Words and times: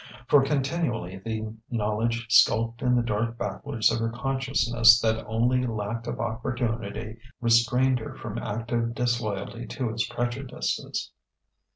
For 0.27 0.43
continually 0.43 1.19
the 1.23 1.53
knowledge 1.69 2.25
skulked 2.27 2.81
in 2.81 2.95
the 2.95 3.03
dark 3.03 3.37
backwards 3.37 3.91
of 3.91 3.99
her 3.99 4.09
consciousness 4.09 4.99
that 5.01 5.23
only 5.27 5.63
lack 5.67 6.07
of 6.07 6.19
opportunity 6.19 7.19
restrained 7.39 7.99
her 7.99 8.15
from 8.17 8.39
active 8.39 8.95
disloyalty 8.95 9.67
to 9.67 9.89
his 9.91 10.07
prejudices. 10.07 11.11